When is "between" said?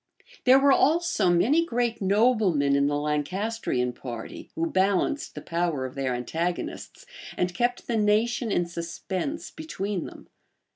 9.51-10.05